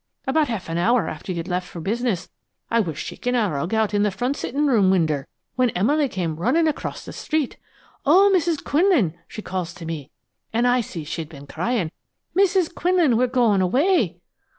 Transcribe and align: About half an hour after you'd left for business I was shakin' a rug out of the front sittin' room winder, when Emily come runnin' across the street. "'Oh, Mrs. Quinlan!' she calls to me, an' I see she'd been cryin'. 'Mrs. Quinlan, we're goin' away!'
About 0.25 0.47
half 0.47 0.67
an 0.67 0.79
hour 0.79 1.07
after 1.07 1.31
you'd 1.31 1.47
left 1.47 1.67
for 1.67 1.79
business 1.79 2.27
I 2.71 2.79
was 2.79 2.97
shakin' 2.97 3.35
a 3.35 3.51
rug 3.51 3.71
out 3.75 3.93
of 3.93 4.01
the 4.01 4.09
front 4.09 4.35
sittin' 4.35 4.65
room 4.65 4.89
winder, 4.89 5.27
when 5.55 5.69
Emily 5.77 6.09
come 6.09 6.37
runnin' 6.37 6.67
across 6.67 7.05
the 7.05 7.13
street. 7.13 7.57
"'Oh, 8.03 8.31
Mrs. 8.35 8.63
Quinlan!' 8.63 9.13
she 9.27 9.43
calls 9.43 9.75
to 9.75 9.85
me, 9.85 10.09
an' 10.53 10.65
I 10.65 10.81
see 10.81 11.03
she'd 11.03 11.29
been 11.29 11.45
cryin'. 11.45 11.91
'Mrs. 12.35 12.73
Quinlan, 12.73 13.15
we're 13.15 13.27
goin' 13.27 13.61
away!' 13.61 14.17